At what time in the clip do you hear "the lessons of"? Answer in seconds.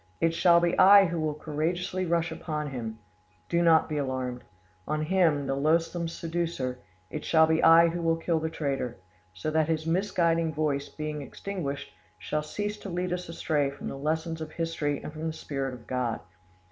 13.89-14.53